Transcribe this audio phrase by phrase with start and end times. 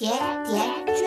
[0.00, 0.10] 甜
[0.46, 0.58] 甜
[0.96, 1.06] 圈，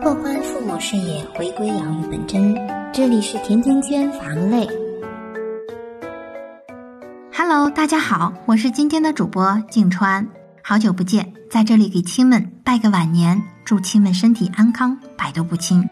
[0.00, 2.56] 拓宽父母视野，回归养育本真。
[2.90, 4.66] 这里是甜甜圈伐木累。
[7.34, 10.26] Hello，大家好，我是今天的主播静川，
[10.62, 15.86] 好久不见，在这里给亲们拜个晚年，祝亲们身体安康，百毒不侵。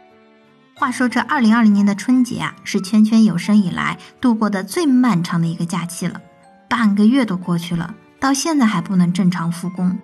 [0.72, 6.18] 话说这二零二零年的春节啊，是圈圈有生以来度过的最漫长的一个假期了，
[6.66, 9.98] 半个月都过去了，到现在还不能正常复工。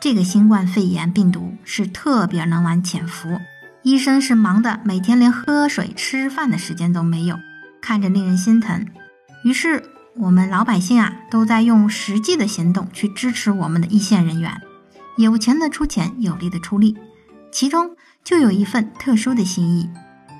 [0.00, 3.40] 这个新冠肺炎病毒是特别能玩潜伏，
[3.82, 7.36] 医生是忙的，每天连喝水、吃饭的时间都没有，
[7.80, 8.86] 看着令人心疼。
[9.42, 9.82] 于是
[10.14, 14.62] 我们老百姓啊，都在用实际的行动去支持我们的一线人员，
[15.16, 16.96] 有钱的出钱，有力的出力。
[17.50, 19.90] 其中就有一份特殊的心意，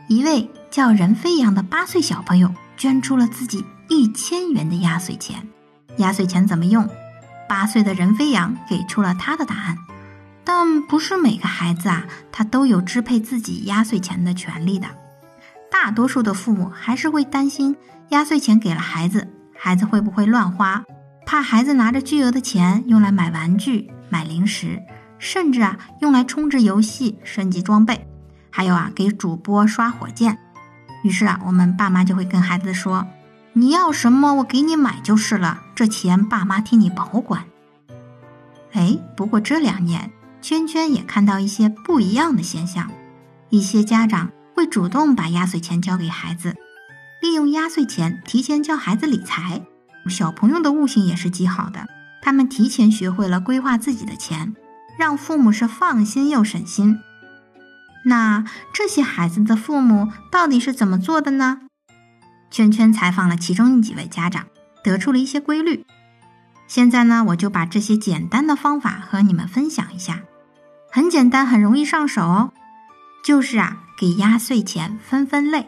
[0.08, 5.48] 一位叫任飞扬的八岁小朋友捐出了自己一千元的压岁钱。
[5.96, 6.88] 压岁钱怎么用？
[7.48, 9.78] 八岁的任飞扬给出了他的答案，
[10.44, 14.86] 但不是每个孩子啊，他都有支配自己压岁钱的权利的。
[15.70, 17.76] 大多数的父母还是会担心
[18.10, 20.84] 压岁钱给了孩子，孩子会不会乱花，
[21.26, 24.82] 怕孩子拿着巨额的钱用来买玩具、买零食，
[25.18, 28.06] 甚至啊用来充值游戏、升级装备，
[28.50, 30.38] 还有啊给主播刷火箭。
[31.04, 33.06] 于是啊，我们爸妈就会跟孩子说。
[33.58, 35.64] 你要什么，我给你买就是了。
[35.74, 37.46] 这钱爸妈替你保管。
[38.70, 42.88] 哎，不过这两年，圈圈也看到一些不一样的现象。
[43.48, 46.54] 一些家长会主动把压岁钱交给孩子，
[47.20, 49.62] 利用压岁钱提前教孩子理财。
[50.08, 51.88] 小朋友的悟性也是极好的，
[52.22, 54.54] 他们提前学会了规划自己的钱，
[54.96, 57.00] 让父母是放心又省心。
[58.04, 61.62] 那这些孩子的父母到底是怎么做的呢？
[62.50, 64.46] 圈圈采访了其中几位家长，
[64.82, 65.84] 得出了一些规律。
[66.66, 70.22] 现在呢，我就把这些简单的方法和你们分享一下。
[70.90, 72.52] 很简单，很容易上手哦。
[73.24, 75.66] 就是啊，给压岁钱分分类。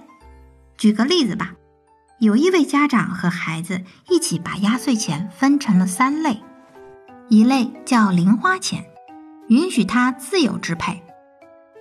[0.77, 1.53] 举个例子吧，
[2.19, 6.43] 有一位家长和孩子一起把压岁钱分成了三类，
[7.29, 8.85] 一类叫零花钱，
[9.49, 11.03] 允许他自由支配；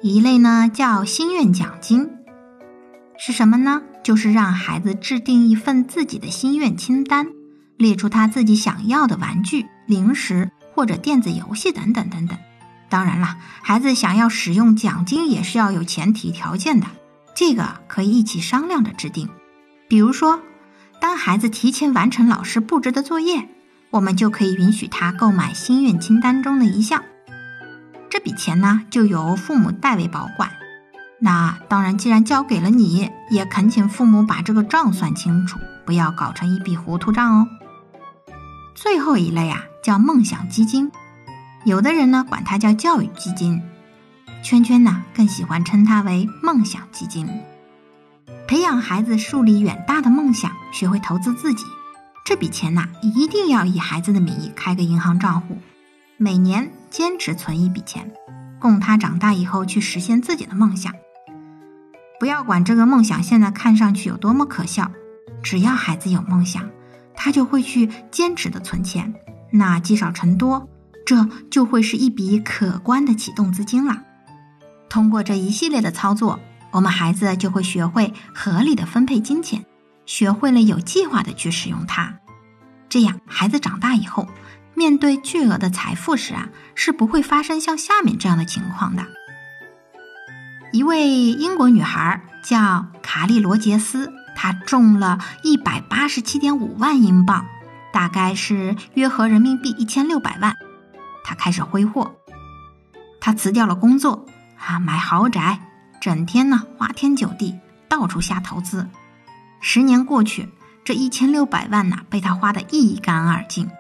[0.02, 2.10] 一类呢叫心愿奖金。
[3.18, 3.82] 是什么呢？
[4.10, 7.28] 就是让孩子制定一份自己的心愿清单，
[7.78, 12.36] 列出他自己想要的玩具、零食或者电子游戏等等等等。
[12.90, 16.88] 当然了，孩子想要使用奖金也是要有前提条件的，
[17.36, 19.30] 这个可以一起商量着制定。
[19.88, 20.42] 比如说，
[21.00, 23.48] 当孩子提前完成老师布置的作业，
[23.92, 27.04] 我们就可以允许他购买心愿清单中的一项，
[28.10, 30.50] 这笔钱呢就由父母代为保管。
[31.22, 37.48] 那当然，既然交给了你，也恳请父母把这个账算清楚，不要搞成一笔糊涂账哦。
[38.74, 40.90] 最后一类啊，叫梦想基金，
[41.66, 43.62] 有的人呢管它叫教育基金，
[44.42, 47.28] 圈圈呢更喜欢称它为梦想基金。
[48.48, 51.66] 培养孩子树立远大的梦想，学会投资自己，
[52.24, 55.58] 这笔钱呐一定要以孩子的名义开个银行账户，
[56.16, 58.10] 每年坚持存一笔钱，
[58.58, 60.94] 供他长大以后去实现自己的梦想。
[62.20, 64.92] 不要管这个梦想现在看上去有多么可笑，
[65.42, 66.70] 只要孩子有梦想，
[67.16, 69.14] 他就会去坚持的存钱。
[69.52, 70.68] 那积少成多，
[71.06, 74.04] 这就会是一笔可观的启动资金了。
[74.90, 76.40] 通过这一系列的操作，
[76.72, 79.66] 我们孩子就会学会合理的分配金钱，
[80.06, 82.20] 学会了有计划的去使用它。
[82.90, 84.28] 这样，孩子长大以后，
[84.76, 89.06] 面对巨额的财富时啊，是不会发生像下面这样的情况的。
[90.72, 97.48] 一位英国女孩叫卡利罗杰斯，她中了一百八十七点五万英镑，
[97.92, 100.56] 大概是约合人民币一千六百万。
[101.24, 102.16] 她开始挥霍，
[103.20, 105.60] 她辞掉了工作，啊，买豪宅，
[106.00, 107.58] 整天呢花天酒地，
[107.88, 108.88] 到处瞎投资。
[109.62, 110.50] 十年过去，
[110.86, 113.72] 这一千六百万呢被她花得一干二净。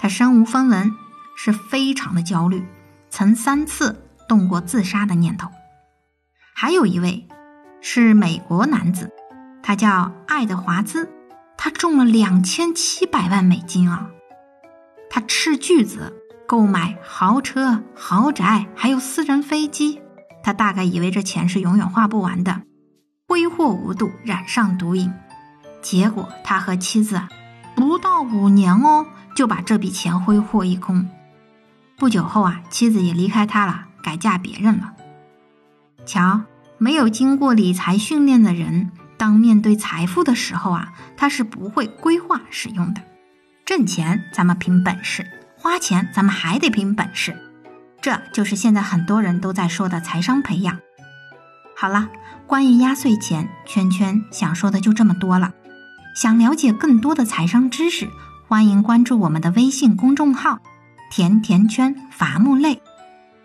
[0.00, 0.92] 她身无分文，
[1.36, 2.66] 是非常的焦虑，
[3.10, 5.48] 曾三次动过自杀的念头。
[6.64, 7.28] 还有一位
[7.82, 9.12] 是美国男子，
[9.62, 11.12] 他叫爱德华兹，
[11.58, 14.08] 他中了两千七百万美金啊！
[15.10, 20.00] 他斥巨资购买豪车、豪宅，还有私人飞机。
[20.42, 22.62] 他大概以为这钱是永远花不完的，
[23.28, 25.12] 挥霍无度，染上毒瘾。
[25.82, 27.20] 结果他和妻子
[27.76, 29.04] 不到五年哦，
[29.36, 31.10] 就把这笔钱挥霍一空。
[31.98, 34.94] 不久后啊，妻子也离开他了，改嫁别人了。
[36.06, 36.40] 瞧，
[36.78, 43.00] 没有经过理财训练的人，当面对财富的时候啊，他是不会规划使用的。
[43.64, 45.26] 挣钱咱们凭本事，
[45.56, 47.36] 花钱咱们还得凭本事。
[48.02, 50.78] 这就是现在很多人都在说的财商培养。
[51.76, 52.08] 好了，
[52.46, 55.52] 关于压岁钱，圈圈想说的就这么多了。
[56.14, 58.08] 想了解更多的财商知识，
[58.46, 60.60] 欢迎关注我们的微信公众号
[61.10, 62.82] “甜甜圈伐木累”，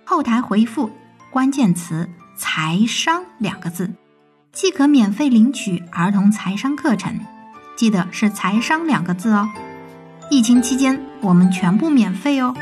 [0.05, 0.91] 后台回复
[1.31, 2.09] 关键词
[2.39, 3.93] “财商”两个字，
[4.53, 7.19] 即可免费领取儿童财商课程。
[7.75, 9.49] 记得是“财商”两个字哦。
[10.31, 12.55] 疫情期间，我们全部免费哦。